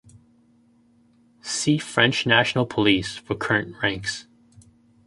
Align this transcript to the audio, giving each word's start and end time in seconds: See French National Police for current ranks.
See 1.43 1.77
French 1.77 2.25
National 2.25 2.65
Police 2.65 3.17
for 3.17 3.35
current 3.35 3.75
ranks. 3.83 4.25